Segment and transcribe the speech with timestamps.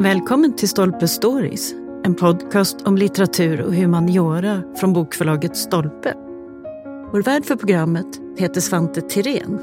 [0.00, 1.72] Välkommen till Stolpe Stories,
[2.04, 6.14] en podcast om litteratur och humaniora från bokförlaget Stolpe.
[7.12, 8.06] Vår värd för programmet
[8.38, 9.58] heter Svante Tirén.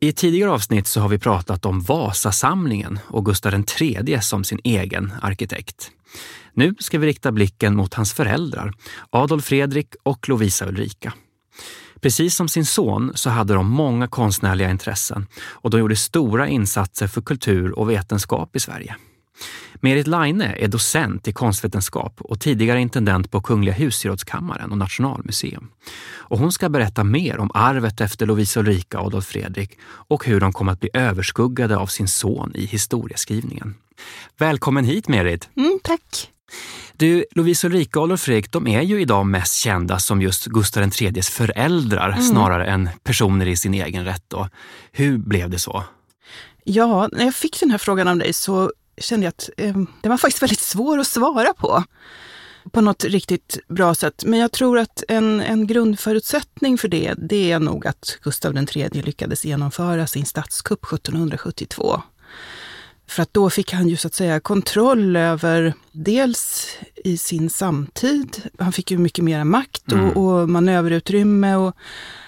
[0.00, 4.60] I ett tidigare avsnitt så har vi pratat om Vasasamlingen och Gustav III som sin
[4.64, 5.92] egen arkitekt.
[6.56, 8.72] Nu ska vi rikta blicken mot hans föräldrar,
[9.10, 11.12] Adolf Fredrik och Lovisa Ulrika.
[12.00, 17.06] Precis som sin son så hade de många konstnärliga intressen och de gjorde stora insatser
[17.06, 18.96] för kultur och vetenskap i Sverige.
[19.74, 25.68] Merit Laine är docent i konstvetenskap och tidigare intendent på Kungliga husgerådskammaren och Nationalmuseum.
[26.08, 30.40] Och hon ska berätta mer om arvet efter Lovisa Ulrika och Adolf Fredrik och hur
[30.40, 33.74] de kom att bli överskuggade av sin son i historieskrivningen.
[34.38, 35.48] Välkommen hit Merit!
[35.56, 36.32] Mm, tack!
[36.96, 40.82] Du, Lovisa Ulrika och Adolf Fredrik, de är ju idag mest kända som just Gustav
[40.82, 42.22] IIIs föräldrar mm.
[42.22, 44.24] snarare än personer i sin egen rätt.
[44.28, 44.48] Då.
[44.92, 45.84] Hur blev det så?
[46.64, 50.08] Ja, när jag fick den här frågan av dig så kände jag att eh, det
[50.08, 51.84] var faktiskt väldigt svår att svara på.
[52.72, 54.24] På något riktigt bra sätt.
[54.24, 58.88] Men jag tror att en, en grundförutsättning för det, det är nog att Gustav III
[58.92, 62.02] lyckades genomföra sin statskupp 1772.
[63.06, 66.68] För att då fick han ju så att säga kontroll över dels
[67.04, 70.10] i sin samtid, han fick ju mycket mer makt och, mm.
[70.10, 71.76] och manöverutrymme och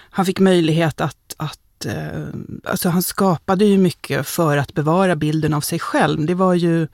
[0.09, 2.27] han fick möjlighet att, att eh,
[2.63, 6.25] alltså han skapade ju mycket för att bevara bilden av sig själv.
[6.25, 6.87] Det var ju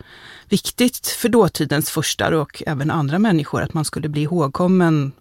[0.49, 5.11] viktigt för dåtidens furstar och även andra människor att man skulle bli ihågkommen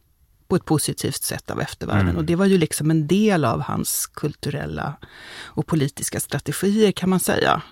[0.48, 2.06] på ett positivt sätt av eftervärlden.
[2.06, 2.16] Mm.
[2.16, 4.96] Och det var ju liksom en del av hans kulturella
[5.42, 7.62] och politiska strategier kan man säga.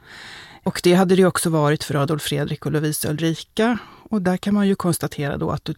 [0.62, 3.78] Och det hade det också varit för Adolf Fredrik och Lovisa Ulrika.
[4.10, 5.68] Och där kan man ju konstatera då att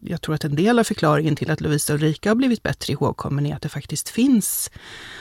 [0.00, 3.46] jag tror att en del av förklaringen till att Lovisa Ulrika har blivit bättre ihågkommen
[3.46, 4.70] är att det faktiskt finns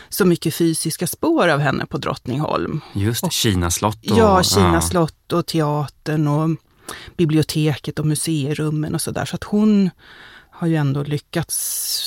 [0.10, 2.82] så mycket fysiska spår av henne på Drottningholm.
[2.94, 4.12] Just det, Kina slott.
[4.12, 4.82] Och, ja, Kina ja.
[4.82, 6.50] slott och teatern och
[7.18, 9.26] biblioteket och museirummen och sådär.
[9.26, 9.90] Så att hon
[10.60, 11.56] har ju ändå lyckats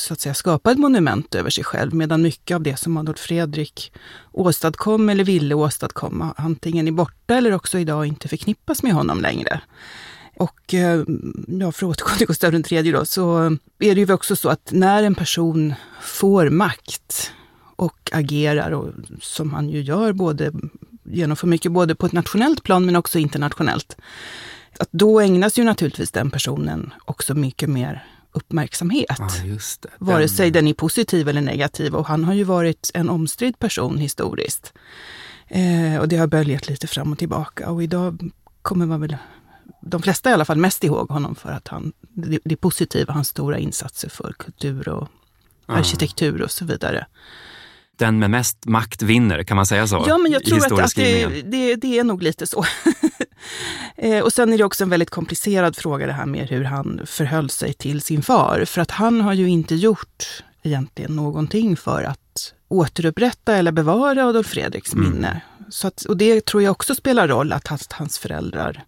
[0.06, 3.18] så att säga, skapa ett monument över sig själv, medan mycket av det som Adolf
[3.18, 3.92] Fredrik
[4.32, 9.60] åstadkom eller ville åstadkomma antingen är borta eller också idag inte förknippas med honom längre.
[10.36, 11.04] Och eh,
[11.48, 13.38] ja, för att återgå till Gustav III då, så
[13.78, 17.32] är det ju också så att när en person får makt
[17.76, 18.88] och agerar, och
[19.20, 20.52] som han ju gör, både,
[21.04, 23.96] genomför mycket både på ett nationellt plan men också internationellt,
[24.78, 29.16] att då ägnas ju naturligtvis den personen också mycket mer uppmärksamhet.
[29.18, 29.28] Ja.
[29.42, 29.58] Den...
[29.98, 31.94] Vare sig den är positiv eller negativ.
[31.94, 34.72] Och han har ju varit en omstridd person historiskt.
[35.48, 37.70] Eh, och det har böljat lite fram och tillbaka.
[37.70, 38.30] Och idag
[38.62, 39.16] kommer man väl,
[39.82, 43.28] de flesta i alla fall, mest ihåg honom för att han, det, det positiva, hans
[43.28, 45.08] stora insatser för kultur och
[45.66, 45.74] ja.
[45.74, 47.06] arkitektur och så vidare
[48.00, 50.04] den med mest makt vinner, kan man säga så?
[50.08, 52.64] Ja, men jag tror att, att det, det, det, är nog lite så.
[53.96, 57.00] Eh, och sen är det också en väldigt komplicerad fråga det här med hur han
[57.06, 58.64] förhöll sig till sin far.
[58.64, 64.46] För att han har ju inte gjort egentligen någonting för att återupprätta eller bevara Adolf
[64.46, 65.10] Fredriks mm.
[65.10, 65.40] minne.
[65.68, 68.84] Så att, och det tror jag också spelar roll, att hans, hans föräldrar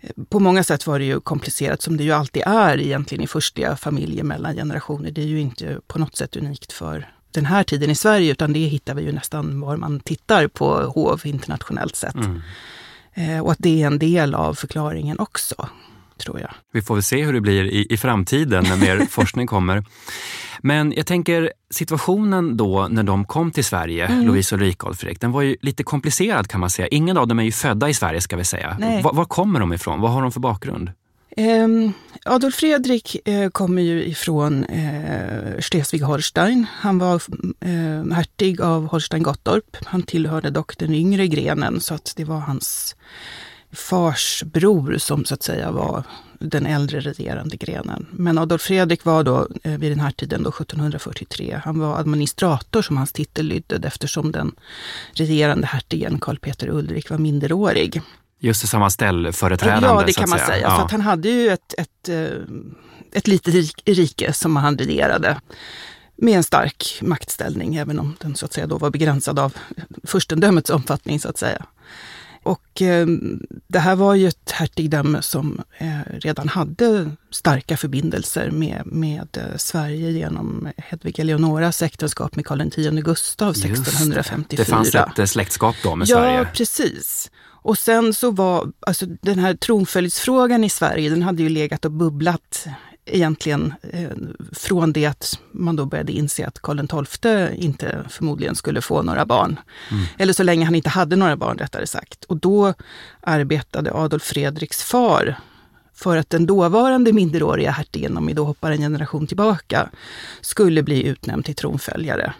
[0.00, 3.26] eh, på många sätt var det ju komplicerat, som det ju alltid är egentligen i
[3.26, 5.10] förstliga familjer mellan generationer.
[5.10, 8.52] Det är ju inte på något sätt unikt för den här tiden i Sverige, utan
[8.52, 12.14] det hittar vi ju nästan var man tittar på hov internationellt sett.
[12.14, 12.42] Mm.
[13.16, 15.68] Eh, och att det är en del av förklaringen också,
[16.18, 16.50] tror jag.
[16.72, 19.84] Vi får väl se hur det blir i, i framtiden när mer forskning kommer.
[20.60, 24.26] Men jag tänker situationen då när de kom till Sverige, mm.
[24.26, 26.88] Louise och Ulrika och Fredrik, den var ju lite komplicerad kan man säga.
[26.88, 28.76] Ingen av dem är ju födda i Sverige ska vi säga.
[29.02, 30.00] Var, var kommer de ifrån?
[30.00, 30.90] Vad har de för bakgrund?
[31.38, 31.92] Ehm,
[32.24, 36.66] Adolf Fredrik eh, kommer ju ifrån eh, Stesvig Schleswig-Holstein.
[36.70, 37.22] Han var
[37.60, 39.76] eh, hertig av Holstein-Gottorp.
[39.84, 42.96] Han tillhörde dock den yngre grenen så att det var hans
[43.72, 46.02] fars bror som så att säga var
[46.38, 48.06] den äldre regerande grenen.
[48.10, 52.96] Men Adolf Fredrik var då vid den här tiden, då 1743, han var administrator som
[52.96, 54.52] hans titel lydde eftersom den
[55.12, 58.02] regerande hertigen Karl Peter Ulrik var minderårig.
[58.38, 59.88] Just det, samma ställföreträdande.
[59.88, 60.48] Ja, det kan man säga.
[60.48, 60.62] säga.
[60.62, 60.76] Ja.
[60.76, 62.38] Så att han hade ju ett, ett, eh,
[63.12, 63.54] ett litet
[63.84, 65.40] rike som han regerade
[66.16, 69.56] med en stark maktställning, även om den så att säga då var begränsad av
[70.04, 71.66] furstendömets omfattning så att säga.
[72.46, 73.06] Och eh,
[73.68, 79.56] det här var ju ett hertigdöme som eh, redan hade starka förbindelser med, med eh,
[79.56, 84.44] Sverige genom Hedvig Eleonoras äktenskap med Karl X Gustav 1654.
[84.48, 84.56] Det.
[84.56, 86.38] det fanns ett släktskap då med ja, Sverige?
[86.38, 87.30] Ja, precis.
[87.66, 91.90] Och sen så var, alltså den här tronföljdsfrågan i Sverige, den hade ju legat och
[91.90, 92.66] bubblat
[93.04, 94.10] egentligen eh,
[94.52, 99.26] från det att man då började inse att Karl XII inte förmodligen skulle få några
[99.26, 99.60] barn.
[99.90, 100.04] Mm.
[100.18, 102.24] Eller så länge han inte hade några barn rättare sagt.
[102.24, 102.74] Och då
[103.20, 105.36] arbetade Adolf Fredriks far
[105.94, 109.90] för att den dåvarande minderåriga hertigen, om vi då hoppar en generation tillbaka,
[110.40, 112.34] skulle bli utnämnd till tronföljare.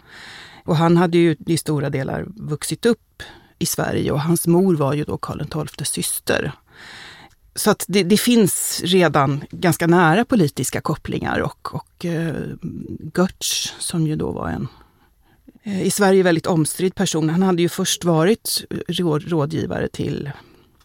[0.65, 3.23] Och han hade ju i stora delar vuxit upp
[3.59, 6.51] i Sverige och hans mor var ju då Karl XIIs syster.
[7.55, 12.35] Så att det, det, finns redan ganska nära politiska kopplingar och, och eh,
[13.17, 14.67] Götz, som ju då var en
[15.63, 20.31] eh, i Sverige väldigt omstridd person, han hade ju först varit eh, råd, rådgivare till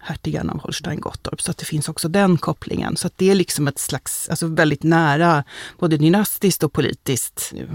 [0.02, 1.40] hertigen av Holstein-Gottorp.
[1.40, 2.96] Så att det finns också den kopplingen.
[2.96, 5.44] Så att det är liksom ett slags, alltså väldigt nära,
[5.78, 7.66] både dynastiskt och politiskt, eh,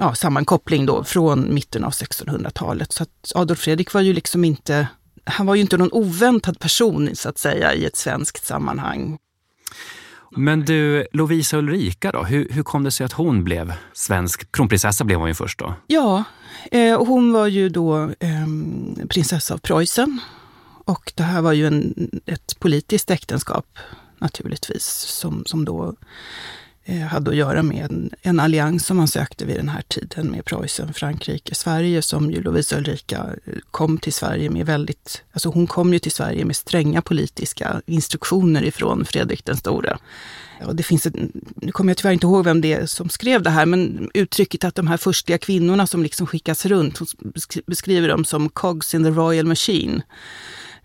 [0.00, 2.92] ja, sammankoppling då från mitten av 1600-talet.
[2.92, 3.04] Så
[3.34, 4.88] Adolf Fredrik var ju liksom inte,
[5.24, 9.18] han var ju inte någon oväntad person så att säga i ett svenskt sammanhang.
[10.30, 15.04] Men du, Lovisa Ulrika då, hur, hur kom det sig att hon blev svensk kronprinsessa
[15.04, 15.74] blev hon ju först då?
[15.86, 16.24] Ja,
[16.70, 18.46] eh, hon var ju då eh,
[19.08, 20.20] prinsessa av Preussen
[20.84, 23.78] och det här var ju en, ett politiskt äktenskap
[24.18, 25.94] naturligtvis, som, som då
[26.90, 30.26] Eh, hade att göra med en, en, allians som man sökte vid den här tiden
[30.30, 35.48] med Preussen, Frankrike, Sverige, som ju Lovisa Ulrika eh, kom till Sverige med väldigt, alltså
[35.48, 39.98] hon kom ju till Sverige med stränga politiska instruktioner ifrån Fredrik den store.
[40.64, 41.14] Och det finns ett,
[41.54, 44.64] nu kommer jag tyvärr inte ihåg vem det är som skrev det här, men uttrycket
[44.64, 47.06] att de här förstliga kvinnorna som liksom skickas runt, hon
[47.66, 50.02] beskriver dem som cogs in the royal machine.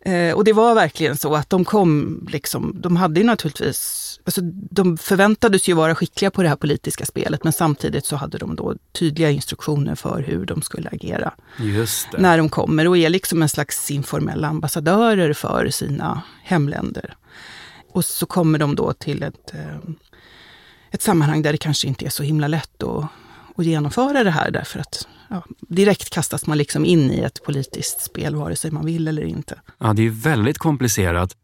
[0.05, 4.41] Eh, och det var verkligen så att de kom, liksom, de hade ju naturligtvis, alltså
[4.71, 8.55] de förväntades ju vara skickliga på det här politiska spelet men samtidigt så hade de
[8.55, 11.33] då tydliga instruktioner för hur de skulle agera
[12.17, 17.15] när de kommer och är liksom en slags informella ambassadörer för sina hemländer.
[17.91, 19.77] Och så kommer de då till ett, eh,
[20.91, 23.05] ett sammanhang där det kanske inte är så himla lätt att,
[23.55, 28.01] att genomföra det här därför att ja, direkt kastas man liksom in i ett politiskt
[28.01, 29.59] spel vare sig man vill eller inte.
[29.77, 31.35] Ja, det är väldigt komplicerat.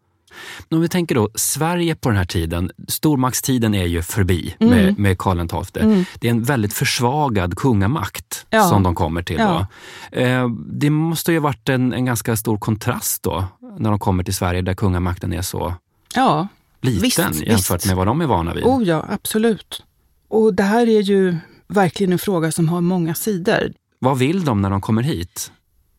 [0.69, 4.75] Men om vi tänker då, Sverige på den här tiden, stormaktstiden är ju förbi mm.
[4.75, 5.83] med, med Karl XII.
[5.83, 6.05] Mm.
[6.19, 8.63] Det är en väldigt försvagad kungamakt ja.
[8.63, 9.39] som de kommer till.
[9.39, 9.67] Ja.
[10.11, 13.45] Eh, det måste ju ha varit en, en ganska stor kontrast då,
[13.77, 15.73] när de kommer till Sverige där kungamakten är så
[16.15, 16.47] ja,
[16.81, 17.87] liten visst, jämfört visst.
[17.87, 18.63] med vad de är vana vid.
[18.63, 19.83] Oh ja, absolut.
[20.27, 21.37] Och det här är ju
[21.69, 23.73] verkligen en fråga som har många sidor.
[23.99, 25.51] Vad vill de när de kommer hit?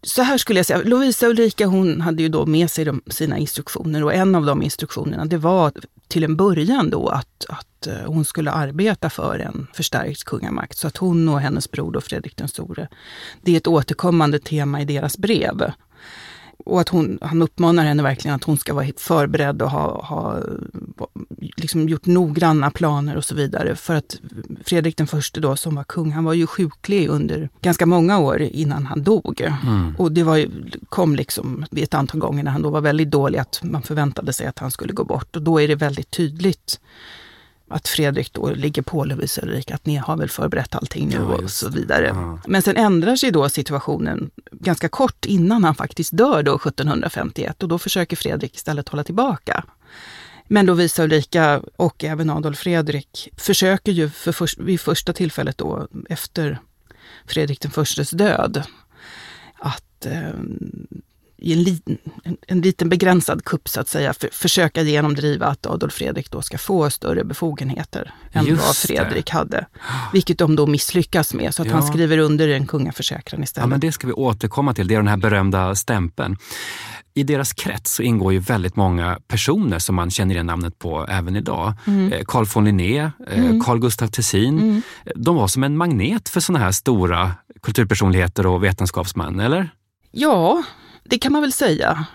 [0.02, 3.38] Så här skulle jag säga, Lovisa Ulrika hon hade ju då med sig de, sina
[3.38, 5.72] instruktioner och en av de instruktionerna det var
[6.08, 10.78] till en början då att, att eh, hon skulle arbeta för en förstärkt kungamakt.
[10.78, 12.88] Så att hon och hennes bror då Fredrik den store,
[13.42, 15.72] det är ett återkommande tema i deras brev
[16.70, 20.38] och att hon, han uppmanar henne verkligen att hon ska vara förberedd och ha, ha
[21.56, 23.76] liksom gjort noggranna planer och så vidare.
[23.76, 24.20] För att
[24.64, 28.42] Fredrik den förste då som var kung, han var ju sjuklig under ganska många år
[28.42, 29.40] innan han dog.
[29.40, 29.96] Mm.
[29.98, 30.50] Och det var ju,
[30.88, 34.32] kom liksom vid ett antal gånger när han då var väldigt dålig att man förväntade
[34.32, 35.36] sig att han skulle gå bort.
[35.36, 36.80] Och då är det väldigt tydligt
[37.70, 41.22] att Fredrik då ligger på Lovisa Ulrika, att ni har väl förberett allting nu ja,
[41.22, 42.06] och så vidare.
[42.06, 42.38] Ja.
[42.46, 47.68] Men sen ändrar sig då situationen ganska kort innan han faktiskt dör då 1751 och
[47.68, 49.64] då försöker Fredrik istället hålla tillbaka.
[50.48, 55.88] Men Lovisa Ulrika och även Adolf Fredrik försöker ju för först, vid första tillfället då
[56.08, 56.58] efter
[57.26, 58.62] Fredrik den förstes död
[59.58, 60.30] att eh,
[61.40, 65.66] i en, liten, en, en liten begränsad kupp så att säga, för, försöka genomdriva att
[65.66, 69.32] Adolf Fredrik då ska få större befogenheter än Just vad Fredrik det.
[69.32, 69.66] hade.
[70.12, 71.74] Vilket de då misslyckas med, så att ja.
[71.74, 73.64] han skriver under en kungaförsäkran istället.
[73.64, 76.36] Ja, men det ska vi återkomma till, det är den här berömda stämpeln.
[77.14, 81.06] I deras krets så ingår ju väldigt många personer som man känner igen namnet på
[81.08, 81.74] även idag.
[81.86, 82.12] Mm.
[82.12, 83.10] Eh, Carl von Linné, eh,
[83.44, 83.60] mm.
[83.60, 84.58] Carl Gustaf Tessin.
[84.58, 84.82] Mm.
[85.14, 87.32] De var som en magnet för sådana här stora
[87.62, 89.70] kulturpersonligheter och vetenskapsmän, eller?
[90.10, 90.62] Ja,
[91.10, 92.06] det kan man väl säga.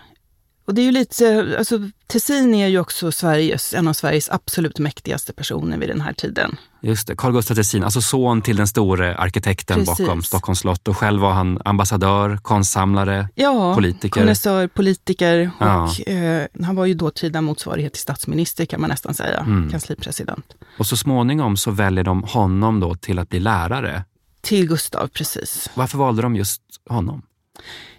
[0.67, 4.79] Och det är ju lite, alltså Tessin är ju också Sveriges, en av Sveriges absolut
[4.79, 6.57] mäktigaste personer vid den här tiden.
[6.81, 10.05] Just det, Carl Gustaf Tessin, alltså son till den store arkitekten Precis.
[10.05, 10.87] bakom Stockholms slott.
[10.87, 14.21] Och själv var han ambassadör, konstsamlare, ja, politiker.
[14.21, 15.83] Konnässör, politiker ja.
[15.83, 19.69] och eh, han var ju dåtida motsvarighet till statsminister kan man nästan säga, mm.
[19.71, 20.45] kanslipresident.
[20.79, 24.03] Och så småningom så väljer de honom då till att bli lärare.
[24.41, 25.69] Till Gustav, precis.
[25.73, 27.21] Varför valde de just honom?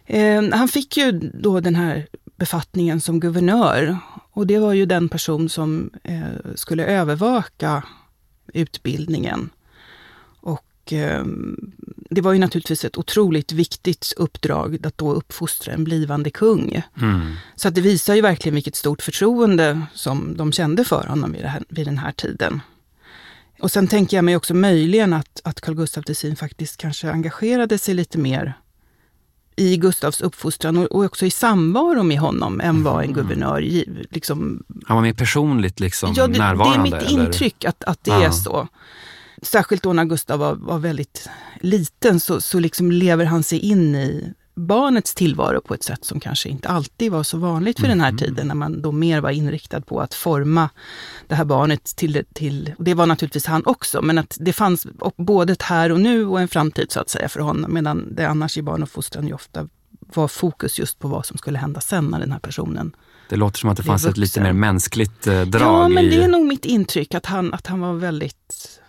[0.07, 3.99] Eh, han fick ju då den här befattningen som guvernör
[4.33, 7.83] och det var ju den person som eh, skulle övervaka
[8.53, 9.51] utbildningen.
[10.41, 11.25] Och Och eh,
[12.11, 16.83] det var ju naturligtvis ett otroligt viktigt uppdrag att då uppfostra en blivande kung.
[17.03, 17.35] Mm.
[17.57, 21.43] Så att det visar ju verkligen vilket stort förtroende som de kände för honom vid,
[21.43, 22.61] här, vid den här tiden.
[23.61, 27.79] Och sen tänker jag mig också möjligen att, att Carl Gustaf Tessin faktiskt kanske engagerade
[27.79, 28.55] sig lite mer
[29.57, 33.15] i Gustavs uppfostran och, också i samvaro med honom än vad en mm.
[33.15, 33.61] guvernör
[34.11, 34.63] liksom...
[34.87, 36.91] Han var mer personligt liksom ja, det, närvarande?
[36.91, 37.25] Det är mitt eller?
[37.25, 38.23] intryck att, att det ja.
[38.23, 38.69] är så.
[39.43, 41.29] Särskilt då när Gustav var, var väldigt
[41.61, 46.21] liten så, så liksom lever han sig in i barnets tillvaro på ett sätt som
[46.21, 47.99] kanske inte alltid var så vanligt för mm.
[47.99, 48.19] den här mm.
[48.19, 50.69] tiden, när man då mer var inriktad på att forma
[51.27, 54.87] det här barnet till, till och det var naturligtvis han också, men att det fanns
[55.17, 58.29] både ett här och nu och en framtid så att säga för honom, medan det
[58.29, 59.69] annars i barnuppfostran ju ofta
[60.15, 62.97] var fokus just på vad som skulle hända sen när den här personen
[63.29, 64.11] det låter som att det fanns vuxen.
[64.11, 65.63] ett lite mer mänskligt eh, drag.
[65.63, 66.09] Ja, men i...
[66.09, 68.81] det är nog mitt intryck att han, att han var väldigt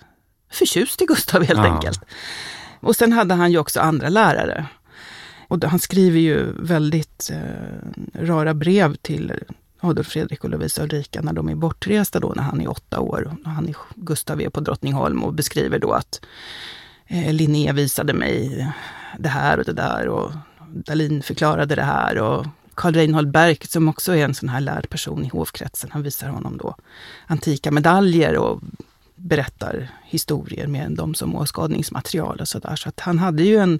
[0.52, 1.74] förtjust i Gustav helt ja.
[1.74, 2.02] enkelt.
[2.80, 4.66] Och sen hade han ju också andra lärare.
[5.48, 9.34] Och han skriver ju väldigt eh, rara brev till
[9.80, 13.38] Adolf Fredrik och Lovisa Ulrika när de är bortresta då när han är åtta år.
[13.44, 16.22] Och han är, Gustav är på Drottningholm och beskriver då att
[17.08, 18.68] eh, Linné visade mig
[19.20, 20.32] det här och det där och
[20.68, 24.90] Dalin förklarade det här och Karl Reinhold Berg, som också är en sån här lärd
[24.90, 26.76] person i hovkretsen, han visar honom då
[27.28, 28.62] antika medaljer och
[29.16, 32.76] berättar historier med dem som åskådningsmaterial och sådär.
[32.76, 33.80] Så att han hade ju en,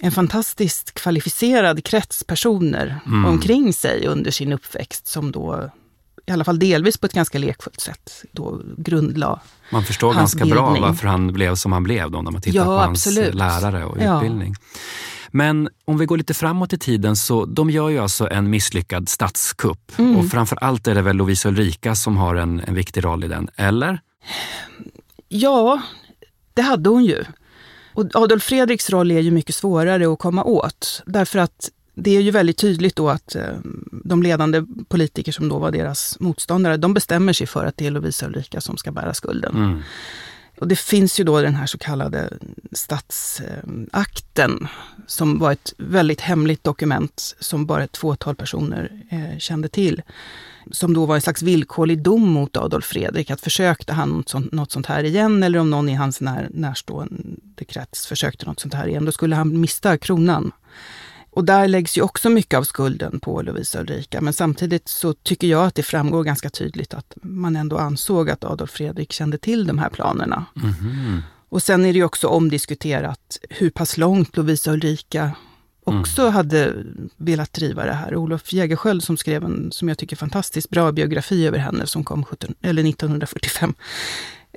[0.00, 3.24] en fantastiskt kvalificerad krets personer mm.
[3.24, 5.70] omkring sig under sin uppväxt som då
[6.26, 9.40] i alla fall delvis på ett ganska lekfullt sätt då grundla
[9.72, 10.54] Man förstår ganska bildning.
[10.54, 13.84] bra varför han blev som han blev då när man tittar ja, på hans lärare
[13.84, 14.16] och ja.
[14.16, 14.54] utbildning.
[15.30, 19.08] Men om vi går lite framåt i tiden så de gör ju alltså en misslyckad
[19.08, 19.98] statskupp.
[19.98, 20.16] Mm.
[20.16, 23.28] Och framför allt är det väl Lovisa Ulrika som har en, en viktig roll i
[23.28, 24.00] den, eller?
[25.28, 25.82] Ja,
[26.54, 27.24] det hade hon ju.
[27.96, 31.02] Och Adolf Fredriks roll är ju mycket svårare att komma åt.
[31.06, 33.56] Därför att det är ju väldigt tydligt då att eh,
[34.04, 37.90] de ledande politiker som då var deras motståndare, de bestämmer sig för att det är
[37.90, 39.56] Lovisa Ulrika som ska bära skulden.
[39.56, 39.82] Mm.
[40.58, 42.30] Och det finns ju då den här så kallade
[42.72, 44.68] statsakten
[45.06, 50.02] som var ett väldigt hemligt dokument som bara ett fåtal personer eh, kände till.
[50.70, 54.52] Som då var en slags villkorlig dom mot Adolf Fredrik, att försökte han något sånt,
[54.52, 58.74] något sånt här igen eller om någon i hans när, närstående krets försökte något sånt
[58.74, 60.52] här igen, då skulle han mista kronan.
[61.30, 64.20] Och där läggs ju också mycket av skulden på Lovisa Ulrika.
[64.20, 68.44] Men samtidigt så tycker jag att det framgår ganska tydligt att man ändå ansåg att
[68.44, 70.44] Adolf Fredrik kände till de här planerna.
[70.56, 71.22] Mm.
[71.48, 75.30] Och sen är det ju också omdiskuterat hur pass långt Lovisa Ulrika
[75.86, 76.00] Mm.
[76.00, 76.34] också mm.
[76.34, 76.74] hade
[77.16, 78.16] velat driva det här.
[78.16, 82.24] Olof Jägerskiöld som skrev en, som jag tycker, fantastiskt bra biografi över henne som kom
[82.24, 83.74] 17, eller 1945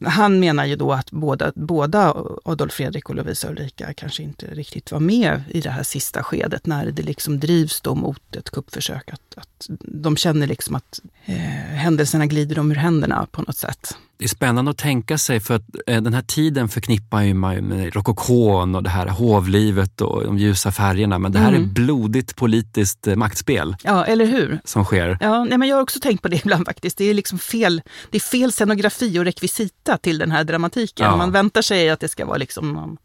[0.05, 4.91] han menar ju då att båda, båda Adolf Fredrik och Lovisa Ulrika kanske inte riktigt
[4.91, 9.09] var med i det här sista skedet när det liksom drivs då mot ett kuppförsök.
[9.13, 11.35] Att, att de känner liksom att eh,
[11.75, 13.97] händelserna glider dem ur händerna på något sätt.
[14.19, 17.55] Det är spännande att tänka sig för att eh, den här tiden förknippar ju man
[17.55, 21.19] med rokokon och det här hovlivet och de ljusa färgerna.
[21.19, 21.63] Men det här mm.
[21.63, 23.75] är blodigt politiskt eh, maktspel.
[23.83, 24.59] Ja, eller hur?
[24.63, 25.17] Som sker.
[25.21, 26.97] Ja, nej, men jag har också tänkt på det ibland faktiskt.
[26.97, 31.05] Det är liksom fel, det är fel scenografi och rekvisita till den här dramatiken.
[31.05, 31.17] Ja.
[31.17, 32.97] Man väntar sig att det ska vara liksom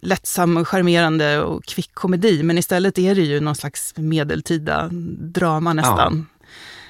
[0.00, 2.42] lättsam, charmerande och kvick komedi.
[2.42, 4.88] Men istället är det ju någon slags medeltida
[5.18, 6.26] drama nästan.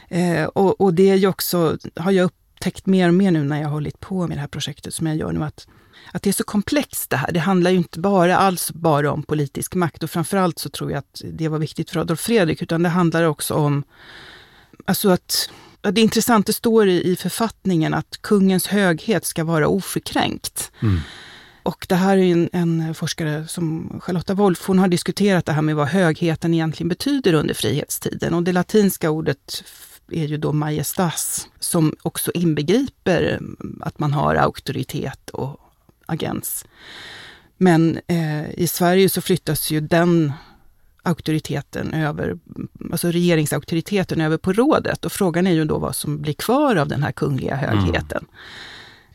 [0.08, 0.16] Ja.
[0.16, 3.56] Eh, och, och, det är ju också, har jag upptäckt mer och mer nu när
[3.56, 5.66] jag har hållit på med det här projektet som jag gör nu, att,
[6.12, 7.32] att det är så komplext det här.
[7.32, 10.98] Det handlar ju inte bara alls bara om politisk makt och framförallt så tror jag
[10.98, 13.84] att det var viktigt för Adolf Fredrik, utan det handlar också om
[14.84, 15.50] alltså att
[15.80, 20.72] det är intressant, det står i, i författningen att kungens höghet ska vara oförkränkt.
[20.82, 21.00] Mm.
[21.62, 25.62] Och det här är en, en, forskare som Charlotta Wolf, hon har diskuterat det här
[25.62, 28.34] med vad högheten egentligen betyder under frihetstiden.
[28.34, 29.64] Och det latinska ordet
[30.12, 33.40] är ju då majestas, som också inbegriper
[33.80, 35.60] att man har auktoritet och
[36.06, 36.64] agens.
[37.56, 40.32] Men eh, i Sverige så flyttas ju den
[41.02, 42.38] auktoriteten över,
[42.92, 45.04] alltså regeringsauktoriteten över på rådet.
[45.04, 48.18] Och frågan är ju då vad som blir kvar av den här kungliga högheten.
[48.18, 48.34] Mm.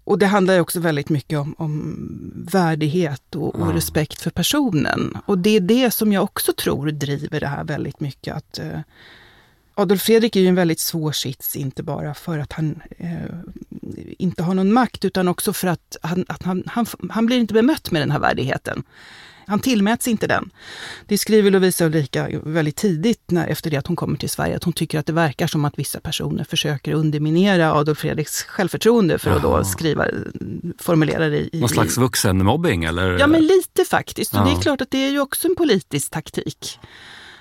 [0.03, 1.95] Och det handlar också väldigt mycket om, om
[2.51, 5.17] värdighet och, och, respekt för personen.
[5.25, 8.35] Och det är det som jag också tror driver det här väldigt mycket.
[8.35, 8.79] Att eh,
[9.75, 13.09] Adolf Fredrik är ju en väldigt svår sits, inte bara för att han eh,
[14.19, 17.53] inte har någon makt, utan också för att han, att han, han, han blir inte
[17.53, 18.83] bemött med den här värdigheten.
[19.47, 20.49] Han tillmäts inte den.
[21.07, 24.63] Det skriver Lovisa Ulrika väldigt tidigt när, efter det att hon kommer till Sverige, att
[24.63, 29.31] hon tycker att det verkar som att vissa personer försöker underminera Adolf Fredriks självförtroende för
[29.31, 30.07] att då skriva,
[30.79, 31.59] formulera det i...
[31.59, 33.19] Någon slags vuxenmobbing eller?
[33.19, 34.33] Ja, men lite faktiskt.
[34.33, 36.79] Och det är klart att det är ju också en politisk taktik.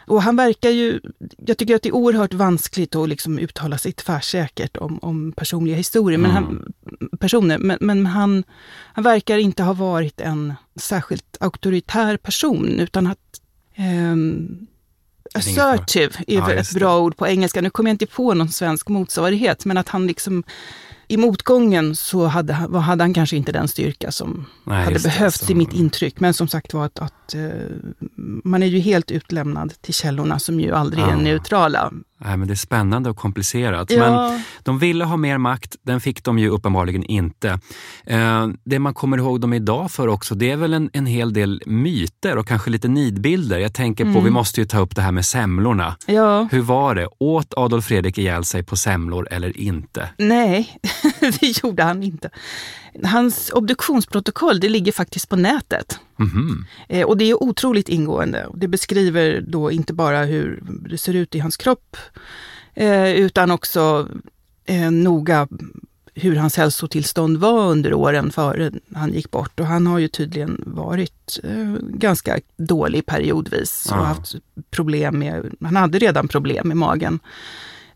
[0.06, 1.00] Och han verkar ju,
[1.46, 5.76] jag tycker att det är oerhört vanskligt att liksom uttala sig tvärsäkert om, om personliga
[5.76, 6.44] historier, men Mm.
[6.44, 6.72] han,
[7.18, 8.44] personer, men, men han,
[8.92, 13.40] han verkar inte ha varit en särskilt auktoritär person, utan att
[13.76, 14.66] bra.
[15.34, 17.60] assertive är Ja, ett bra ord på engelska.
[17.60, 20.42] Nu kommer jag inte på någon svensk motsvarighet, men att han liksom
[21.14, 25.50] i motgången så hade, hade han kanske inte den styrka som Nej, hade det, behövts
[25.50, 26.20] i mitt intryck.
[26.20, 27.48] Men som sagt var att, att eh,
[28.44, 31.10] man är ju helt utlämnad till källorna som ju aldrig Ja.
[31.12, 31.92] är neutrala.
[32.24, 33.90] Nej, men det är spännande och komplicerat.
[33.90, 33.98] Ja.
[33.98, 37.58] Men de ville ha mer makt, den fick de ju uppenbarligen inte.
[38.06, 41.32] Eh, det man kommer ihåg dem idag för också, det är väl en, en hel
[41.32, 43.58] del myter och kanske lite nidbilder.
[43.58, 45.96] Jag tänker på, vi måste ju ta upp det här med semlorna.
[46.06, 47.08] Ja, Hur var det?
[47.18, 50.08] Åt Adolf Fredrik ihjäl sig på semlor eller inte?
[50.18, 50.78] nej,
[51.40, 52.30] det gjorde han inte.
[53.02, 55.98] Hans obduktionsprotokoll, det ligger faktiskt på nätet.
[56.16, 56.64] Mhm.
[56.88, 58.48] Eh, och det är otroligt ingående.
[58.54, 61.96] Det beskriver då inte bara hur det ser ut i hans kropp,
[62.74, 64.08] eh, utan också
[64.64, 65.48] eh, noga
[66.16, 69.60] hur hans hälsotillstånd var under åren före han gick bort.
[69.60, 74.02] Och han har ju tydligen varit eh, ganska dålig periodvis och Ja.
[74.02, 74.34] haft
[74.70, 77.18] problem med, han hade redan problem med magen.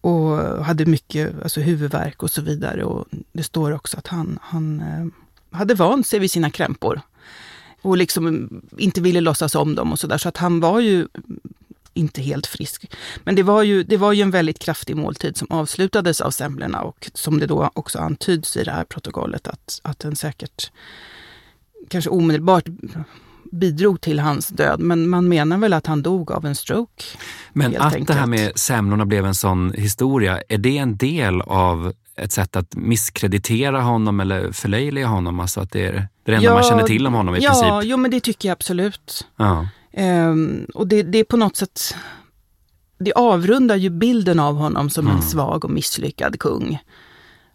[0.01, 2.85] Och hade mycket alltså huvudvärk och så vidare.
[2.85, 5.07] Och det står också att han, han eh,
[5.59, 7.01] hade vant sig vid sina krämpor
[7.83, 10.19] och liksom inte ville låtsas om dem och sådär.
[10.19, 11.09] Så att han var ju
[11.95, 12.91] inte helt frisk.
[13.25, 16.83] Men det var, ju, det var ju en väldigt kraftig måltid som avslutades av semlorna
[16.83, 20.71] och som det då också antyds i det här protokollet att, att den säkert
[21.89, 22.65] kanske omedelbart
[23.53, 24.81] bidrog till hans död.
[24.81, 27.05] Men man menar väl att han dog av en stroke.
[27.53, 28.29] Men att det här enkelt.
[28.29, 33.81] med semlorna blev en sån historia, är det en del av ett sätt att misskreditera
[33.81, 35.41] honom eller förlöjliga honom?
[35.41, 37.91] Alltså att det är det enda man känner till om honom i ja, princip?
[37.91, 39.27] jo men det tycker jag absolut.
[39.37, 39.69] Ja.
[39.93, 41.95] Ehm, och det, det är på något sätt,
[42.99, 45.17] det avrundar ju bilden av honom som Mm.
[45.17, 46.79] en svag och misslyckad kung.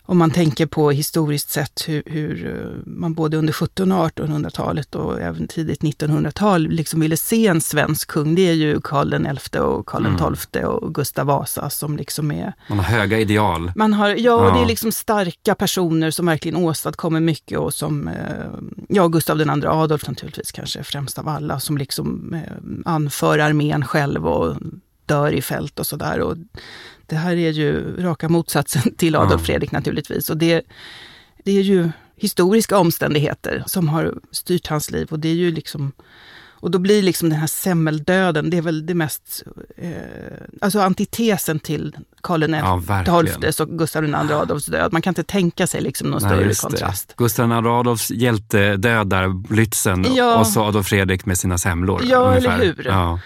[0.05, 4.95] Om man tänker på historiskt sett hur, hur eh, man både under 1700 och 1800-talet
[4.95, 8.35] och även tidigt 1900-tal liksom ville se en svensk kung.
[8.35, 10.35] Det är ju Karl XI och Karl Mm.
[10.35, 13.71] XII och Gustav Vasa som liksom är Man har höga ideal.
[13.75, 14.15] man har, ja,
[14.47, 14.53] Ja.
[14.55, 18.15] det är liksom starka personer som verkligen åstadkommer mycket och som, eh,
[18.89, 22.41] ja, Gustav II Adolf naturligtvis kanske främst av alla, som liksom eh,
[22.85, 24.55] anför armén själv och
[25.05, 26.35] dör i fält och sådär.
[27.05, 29.45] Det här är ju raka motsatsen till Adolf Ja.
[29.45, 30.29] Fredrik naturligtvis.
[30.29, 30.61] Och det,
[31.43, 35.91] det är ju historiska omständigheter som har styrt hans liv och det är ju liksom
[36.63, 39.43] och då blir liksom den här semmeldöden, det är väl det mest,
[39.77, 39.91] eh,
[40.61, 43.25] alltså antitesen till Karl Ja, verkligen.
[43.41, 44.93] XIIs och Gustav II Adolfs död.
[44.93, 46.67] Man kan inte tänka sig liksom någon större just det.
[46.67, 47.13] kontrast.
[47.17, 50.39] Gustav II Adolfs hjältedöd där, Blitzen, Ja.
[50.39, 52.01] och så Adolf Fredrik med sina semlor.
[52.05, 52.59] Ja, ungefär.
[52.59, 52.85] eller hur?
[52.85, 53.19] Ja.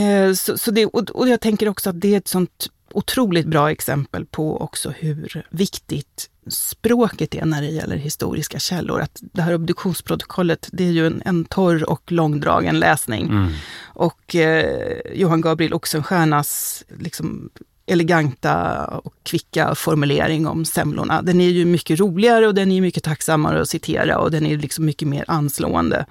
[0.00, 3.46] Eh, så, så det, och, och jag tänker också att det är ett sånt otroligt
[3.46, 9.00] bra exempel på också hur viktigt språket är när det gäller historiska källor.
[9.00, 13.26] Att det här obduktionsprotokollet, det är ju en, en torr och långdragen läsning.
[13.26, 13.52] Mm.
[13.84, 17.50] Och eh, Johan Gabriel Oxenstiernas liksom,
[17.86, 23.04] eleganta och kvicka formulering om semlorna, den är ju mycket roligare och den är mycket
[23.04, 26.06] tacksammare att citera och den är liksom mycket mer anslående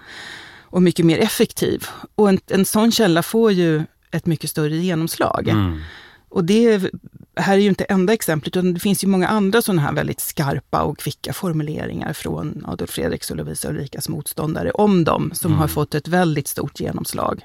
[0.61, 1.87] och mycket mer effektiv.
[2.15, 5.47] Och en, en sån källa får ju ett mycket större genomslag.
[5.47, 5.81] Mm.
[6.29, 6.91] Och det
[7.35, 10.19] här är ju inte enda exemplet, utan det finns ju många andra sådana här väldigt
[10.19, 15.59] skarpa och kvicka formuleringar från Adolf Fredriks och Lovisa Ulrikas motståndare om dem, som Mm.
[15.59, 17.41] har fått ett väldigt stort genomslag.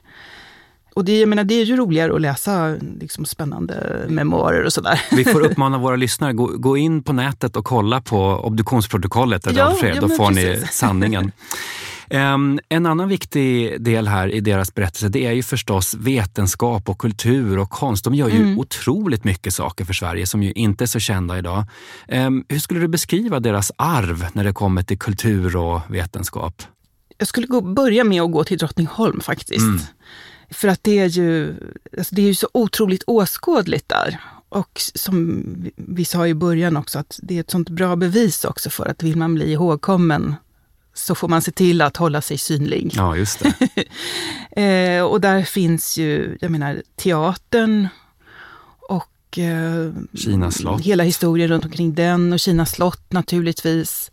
[0.95, 5.01] Och det, jag menar, det är ju roligare att läsa liksom, spännande memoarer och sådär.
[5.11, 9.65] Vi får uppmana våra lyssnare, gå, gå in på nätet och kolla på obduktionsprotokollet, Ja,
[9.65, 10.73] Adolf Fredrik, ja, då får ni precis.
[10.73, 11.33] sanningen.
[12.11, 16.99] Em, en annan viktig del här i deras berättelse, det är ju förstås vetenskap och
[16.99, 18.05] kultur och konst.
[18.05, 18.59] De gör ju Mm.
[18.59, 21.65] otroligt mycket saker för Sverige som ju inte är så kända idag.
[22.09, 26.63] Em, hur skulle du beskriva deras arv när det kommer till kultur och vetenskap?
[27.19, 29.61] Jag skulle gå, börja med att gå till Drottningholm faktiskt.
[29.61, 29.81] Mm.
[30.51, 31.55] För att det är ju,
[31.99, 34.21] alltså det är ju så otroligt åskådligt där.
[34.49, 35.45] Och som
[35.77, 39.03] vi sa i början också, att det är ett sånt bra bevis också för att
[39.03, 40.35] vill man bli ihågkommen
[40.95, 42.93] så får man se till att hålla sig synlig.
[42.97, 43.55] Ja, just det.
[44.57, 47.89] Eh, och där finns ju, jag menar, teatern
[48.89, 50.81] och eh, Kina slott.
[50.81, 54.11] hela historien runt omkring den och Kina slott naturligtvis.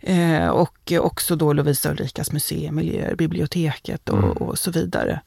[0.00, 4.30] Eh, och också då Lovisa Ulrikas museimiljöer, biblioteket och, mm.
[4.30, 5.20] och så vidare.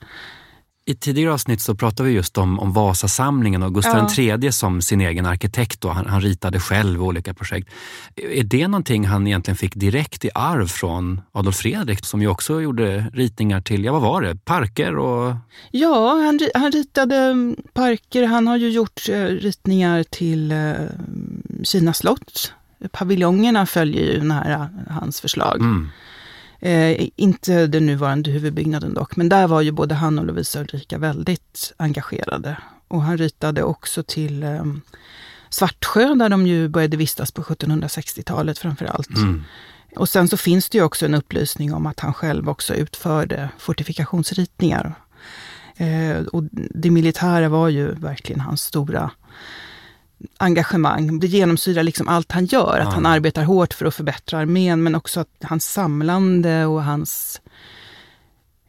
[0.89, 4.38] I tidigare avsnitt så pratade vi just om, om Vasasamlingen och Gustav ja.
[4.41, 5.82] III som sin egen arkitekt.
[5.82, 5.89] Då.
[5.89, 7.69] Han, han, ritade själv olika projekt.
[8.15, 12.62] Är det någonting han egentligen fick direkt i arv från Adolf Fredrik som ju också
[12.62, 15.36] gjorde ritningar till, ja vad var det, parker och...
[15.71, 17.36] Ja, han, han ritade
[17.73, 18.23] parker.
[18.23, 20.54] Han har ju gjort uh, ritningar till
[21.63, 22.54] Kina slott.
[22.91, 25.60] Paviljongerna följer ju nära hans förslag.
[25.60, 25.89] Mm.
[26.60, 30.98] Eh, inte den nuvarande huvudbyggnaden dock, men där var ju både han och Lovisa Ulrika
[30.98, 32.58] väldigt engagerade.
[32.88, 34.63] Och han ritade också till eh,
[35.50, 39.17] Svartsjö där de ju började vistas på 1760-talet framför allt.
[39.17, 39.43] Mm.
[39.96, 43.50] Och sen så finns det ju också en upplysning om att han själv också utförde
[43.58, 44.96] fortifikationsritningar.
[45.78, 49.12] Eh, och det militära var ju verkligen hans stora
[50.38, 51.19] engagemang.
[51.19, 52.80] Det genomsyrar liksom allt han gör.
[52.80, 57.41] Att han arbetar hårt för att förbättra armén, men också att hans samlande och hans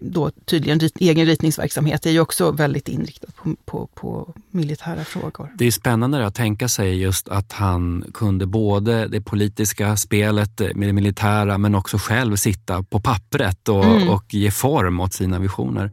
[0.00, 5.52] då tydligen rit, egen ritningsverksamhet är ju också väldigt inriktad på, på, på, militära frågor.
[5.58, 10.88] Det är spännande att tänka sig just att han kunde både det politiska spelet med
[10.88, 14.08] det militära men också själv sitta på pappret och, mm.
[14.08, 15.90] och ge form åt sina visioner.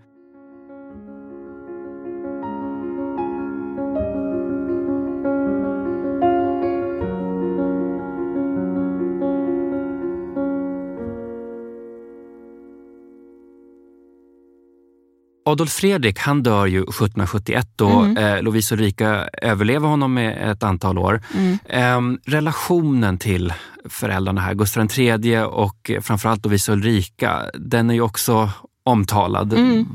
[15.48, 18.18] Adolf Fredrik han dör ju 1771 och mm.
[18.18, 21.22] eh, Lovisa Ulrika överlever honom med ett antal år.
[21.34, 21.58] Mm.
[21.66, 23.54] Eh, relationen till
[23.90, 28.50] föräldrarna här, Gustav III och framförallt Lovisa Ulrika, den är ju också
[28.84, 29.54] omtalad.
[29.54, 29.86] Mm.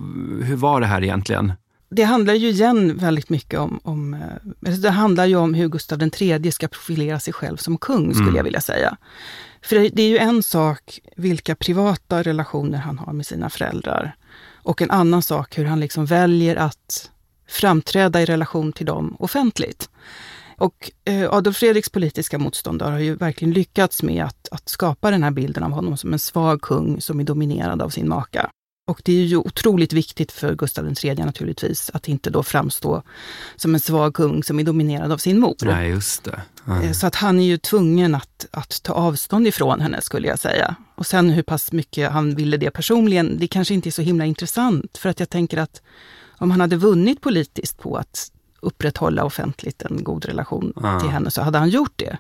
[0.45, 1.53] Hur var det här egentligen?
[1.91, 6.03] Det handlar ju igen väldigt mycket om, om eh, det handlar ju om hur Gustav
[6.03, 8.37] III ska profilera sig själv som kung, skulle mm.
[8.37, 8.97] jag vilja säga.
[9.63, 14.15] För det är ju en sak vilka privata relationer han har med sina föräldrar.
[14.71, 17.11] Och en annan sak hur han liksom väljer att
[17.49, 19.91] framträda i relation till dem offentligt.
[20.57, 25.23] Och eh, Adolf Fredriks politiska motståndare har ju verkligen lyckats med att, att skapa den
[25.23, 28.51] här bilden av honom som en svag kung som är dominerad av sin maka.
[28.91, 33.03] Och det är ju otroligt viktigt för Gustav III naturligtvis att inte då framstå
[33.57, 35.57] som en svag kung som är dominerad av sin mor.
[35.63, 36.43] Nej, just det.
[36.67, 36.95] Mm.
[36.95, 40.75] Så att han är ju tvungen att, att ta avstånd ifrån henne skulle jag säga.
[40.95, 44.25] Och sen hur pass mycket han ville det personligen, det kanske inte är så himla
[44.25, 44.99] intressant.
[44.99, 45.83] För att jag tänker att
[46.39, 51.01] om han hade vunnit politiskt på att upprätthålla offentligt en god relation mm.
[51.01, 52.19] till henne så hade han gjort det.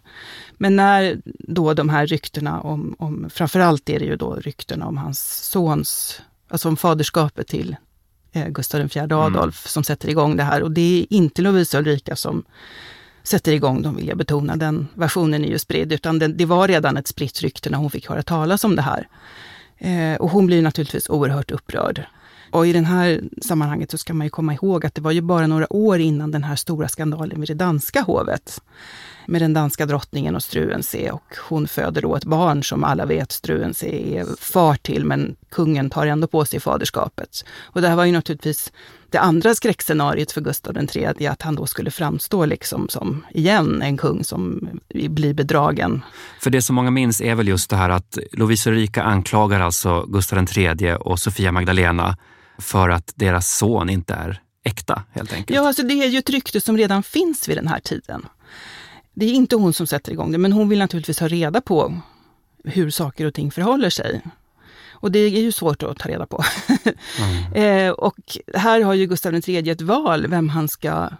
[0.52, 4.96] Men när då de här ryktena om, om framförallt är det ju då ryktena om
[4.96, 7.76] hans sons alltså om faderskapet till
[8.32, 9.52] eh, Gustav IV Adolf mm.
[9.52, 10.62] som sätter igång det här.
[10.62, 12.44] Och det är inte Lovisa Ulrika som
[13.22, 14.56] sätter igång dem, vill jag betona.
[14.56, 17.90] Den versionen är ju spridd, utan det, det var redan ett spritt rykte när hon
[17.90, 19.08] fick höra talas om det här.
[19.78, 22.04] Eh, och hon blir naturligtvis oerhört upprörd.
[22.50, 25.20] Och i det här sammanhanget så ska man ju komma ihåg att det var ju
[25.20, 28.60] bara några år innan den här stora skandalen vid det danska hovet
[29.30, 33.32] med den danska drottningen och Struensee och hon föder då ett barn som alla vet
[33.32, 37.44] Struensee är far till, men kungen tar ändå på sig faderskapet.
[37.62, 38.72] Och det här var ju naturligtvis
[39.10, 43.96] det andra skräckscenariet för Gustav III, att han då skulle framstå liksom som, igen, en
[43.96, 46.02] kung som blir bedragen.
[46.40, 50.06] För det som många minns är väl just det här att Lovisa Ulrika anklagar alltså
[50.08, 52.16] Gustav III och Sofia Magdalena
[52.58, 55.56] för att deras son inte är äkta helt enkelt.
[55.56, 58.26] Ja, alltså det är ju ett rykte som redan finns vid den här tiden.
[59.20, 62.00] Det är inte hon som sätter igång det, men hon vill naturligtvis ha reda på
[62.64, 64.20] hur saker och ting förhåller sig.
[64.90, 66.44] Och det är ju svårt att ta reda på.
[67.18, 67.52] Mm.
[67.88, 71.10] eh, och här har ju Gustav III ett val vem han ska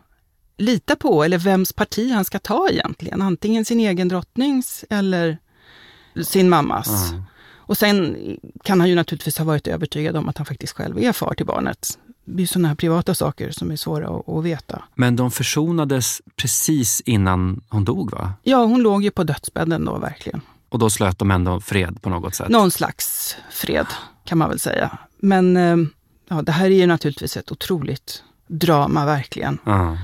[0.57, 3.23] lita på, eller vems parti han ska ta egentligen.
[3.23, 5.39] Antingen sin egen drottnings eller
[6.25, 7.11] sin mammas.
[7.11, 7.23] Mm.
[7.57, 8.17] Och sen
[8.65, 11.47] kan han ju naturligtvis ha varit övertygad om att han faktiskt själv är far till
[11.47, 11.99] barnet.
[12.24, 14.83] Det är sådana här privata saker som är svåra att, att, veta.
[14.94, 18.33] Men de försonades precis innan hon dog va?
[18.42, 20.40] Ja, hon låg ju på dödsbädden då verkligen.
[20.68, 22.48] Och då slöt de ändå fred på något sätt?
[22.48, 23.87] Någon slags fred
[24.24, 24.98] kan man väl säga.
[25.18, 25.76] Men eh,
[26.28, 29.59] ja, det här är ju naturligtvis ett otroligt drama verkligen.
[29.68, 29.94] Uh.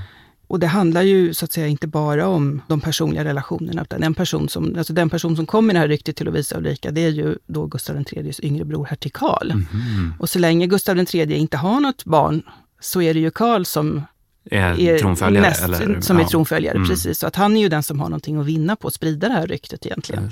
[0.47, 4.13] Och det handlar ju så att säga inte bara om de personliga relationerna, utan den
[4.13, 7.01] person som, alltså den person som kom med det här ryktet till Lovisa Ulrika, det
[7.01, 9.51] är ju då Gustav IIIs yngre bror hertig Karl.
[9.51, 10.11] Mm -hmm.
[10.19, 12.41] Och så länge Gustav III inte har något barn,
[12.79, 14.03] så är det ju Karl som
[14.51, 15.41] är, är tronföljare?
[15.41, 16.01] Mest, eller?
[16.01, 16.23] Som ja.
[16.23, 16.89] är tronföljare, mm.
[16.89, 17.19] precis.
[17.19, 19.33] Så att han är ju den som har någonting att vinna på att sprida det
[19.33, 20.31] här ryktet egentligen.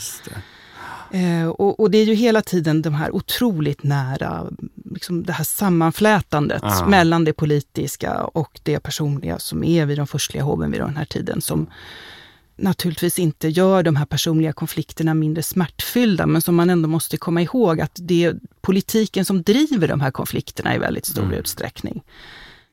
[1.12, 4.48] Eh, och, och, det är ju hela tiden de här otroligt nära,
[4.92, 6.88] liksom det här sammanflätandet ah.
[6.88, 11.06] mellan det politiska och det personliga som är vid de förstliga hoven vid den här
[11.06, 11.68] tiden som
[12.58, 17.42] naturligtvis inte gör de här personliga konflikterna mindre smärtfyllda, men som man ändå måste komma
[17.42, 21.40] ihåg att det är politiken som driver de här konflikterna i väldigt stor mm.
[21.40, 22.04] utsträckning.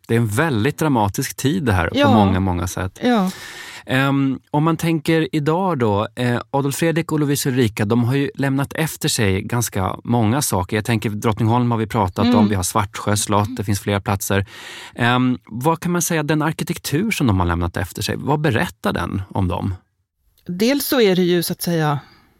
[0.08, 2.06] Det är en väldigt dramatisk tid det här ja.
[2.06, 3.00] på många, många sätt.
[3.02, 3.30] Ja.
[3.86, 8.30] Um, om man tänker idag då, eh, Adolf Fredrik och Lovisa Ulrika, de har ju
[8.34, 10.76] lämnat efter sig ganska många saker.
[10.76, 12.38] Jag tänker Drottningholm har vi pratat mm.
[12.38, 14.46] om, vi har Svartsjö slott, det finns flera platser.
[14.98, 18.92] Um, vad kan man säga, den arkitektur som de har lämnat efter sig, vad berättar
[18.92, 19.74] den om dem?
[20.46, 21.98] Dels så är det ju så att säga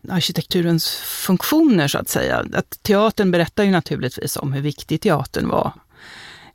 [0.09, 2.45] arkitekturens funktioner så att säga.
[2.55, 5.73] Att teatern berättar ju naturligtvis om hur viktig teatern var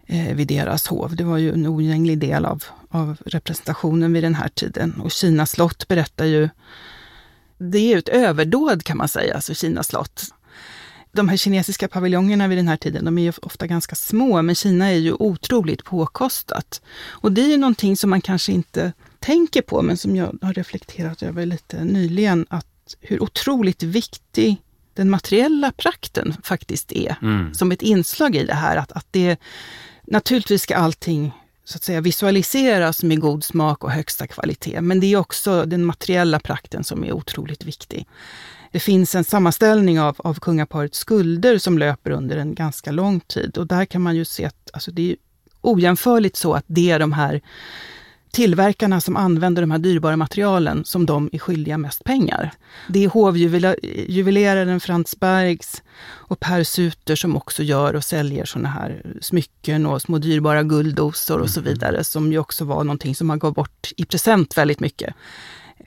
[0.07, 1.15] eh, vid deras hov.
[1.15, 5.01] Det var ju en oundgänglig del av, av representationen vid den här tiden.
[5.01, 6.49] Och Kina slott berättar ju,
[7.57, 10.23] det är ju ett överdåd kan man säga, alltså Kina slott.
[11.11, 14.55] De här kinesiska paviljongerna vid den här tiden, de är ju ofta ganska små, men
[14.55, 16.81] Kina är ju otroligt påkostat.
[17.05, 20.53] Och det är ju någonting som man kanske inte tänker på, men som jag har
[20.53, 24.57] reflekterat över lite nyligen, att hur otroligt viktig
[24.93, 27.53] den materiella prakten faktiskt är, mm.
[27.53, 28.77] som ett inslag i det här.
[28.77, 29.37] Att, att det,
[30.07, 31.31] naturligtvis ska allting
[31.63, 35.85] så att säga visualiseras med god smak och högsta kvalitet, men det är också den
[35.85, 38.07] materiella prakten som är otroligt viktig.
[38.71, 43.57] Det finns en sammanställning av, av kungaparets skulder som löper under en ganska lång tid
[43.57, 45.15] och där kan man ju se att alltså det är
[45.61, 47.41] ojämförligt så att det är de här
[48.37, 52.51] tillverkarna som använder de här dyrbara materialen som de är skyldiga mest pengar.
[52.89, 59.01] Det är hovjuveleraren Frans Bergs och Per Suter som också gör och säljer såna här
[59.21, 61.73] smycken och små dyrbara gulddosor och så mm.
[61.73, 65.13] vidare, som ju också var någonting som man gav bort i present väldigt mycket.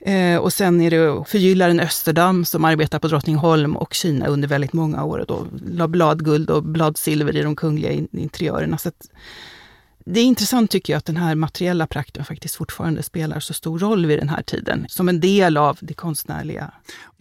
[0.01, 4.73] Eh, och sen är det förgyllaren Österdam som arbetar på Drottningholm och Kina under väldigt
[4.73, 8.77] många år och då la bladguld och bladsilver i de kungliga interiörerna.
[8.77, 9.07] Så att,
[10.05, 13.79] det är intressant tycker jag att den här materiella prakten faktiskt fortfarande spelar så stor
[13.79, 16.71] roll vid den här tiden, som en del av det konstnärliga.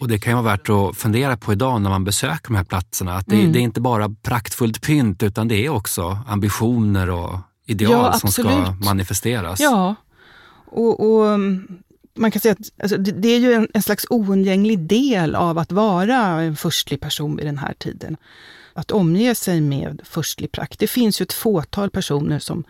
[0.01, 2.65] Och det kan ju vara värt att fundera på idag när man besöker de här
[2.65, 3.53] platserna, att det, mm.
[3.53, 8.31] det är inte bara praktfullt pynt utan det är också ambitioner och ideal ja, som
[8.31, 9.61] ska manifesteras.
[9.61, 9.95] Ja,
[10.67, 11.69] och, och mm,
[12.17, 15.59] man kan säga att alltså, det, det, är ju en, en slags oundgänglig del av
[15.59, 18.17] att vara en förstlig person i den här tiden
[18.81, 20.79] att omge sig med förstlig prakt.
[20.79, 22.65] Det finns ju ett fåtal personer som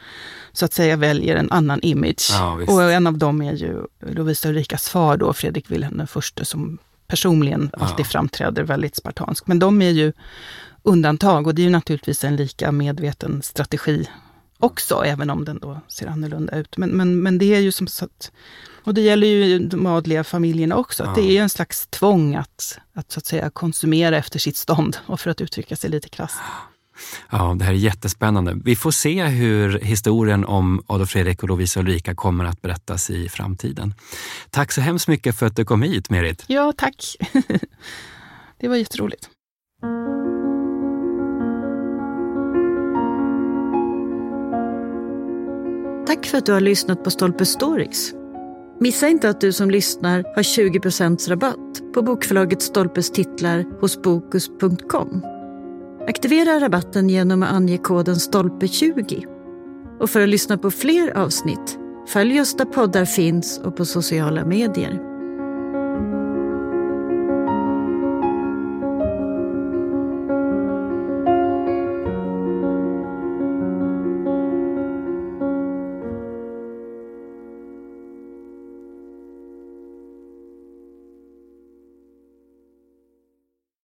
[0.53, 2.29] så att säga väljer en annan image.
[2.31, 6.45] Ja, och en av dem är ju Lovisa Ulrikas far då, Fredrik Wilhelm den förste,
[6.45, 7.79] som personligen ja.
[7.85, 9.47] alltid framträder väldigt spartansk.
[9.47, 10.13] Men de är ju
[10.83, 14.09] undantag och det är ju naturligtvis en lika medveten strategi
[14.59, 16.77] också, även om den då ser annorlunda ut.
[16.77, 18.33] Men, men, men det är ju som så att
[18.85, 21.05] och det gäller ju de adliga familjerna också.
[21.05, 21.13] Ja.
[21.17, 25.21] det är en slags tvång att, att, så att säga, konsumera efter sitt stånd, och
[25.21, 26.39] för att uttrycka sig lite krasst.
[27.31, 28.57] Ja, det här är jättespännande.
[28.65, 33.29] Vi får se hur historien om Adolf Fredrik och Lovisa Ulrika kommer att berättas i
[33.29, 33.95] framtiden.
[34.51, 36.45] Tack så hemskt mycket för att du kom hit, Merit.
[36.47, 37.17] Ja, tack.
[38.61, 39.29] det var jätteroligt.
[46.07, 48.13] Tack för att du har lyssnat på Stolpe Stories.
[48.83, 55.27] Missa inte att du som lyssnar har 20% rabatt på bokförlaget Stolpes titlar hos Bokus.com.
[56.09, 59.27] Aktivera rabatten genom att ange koden STOLPE20.
[60.01, 64.45] Och för att lyssna på fler avsnitt, följ oss där poddar finns och på sociala
[64.45, 65.10] medier.